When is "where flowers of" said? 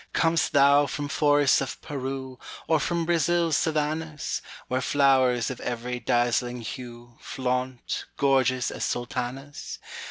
4.67-5.61